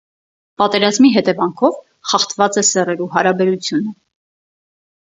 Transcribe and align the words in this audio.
Պատերազմի 0.61 1.11
հետեւանքով 1.17 1.77
խախտուած 2.13 2.59
է 2.65 2.67
սեռերու 2.73 3.11
հարաբերութիւնը։ 3.19 3.99